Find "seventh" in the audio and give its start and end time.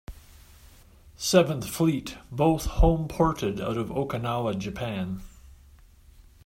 1.15-1.69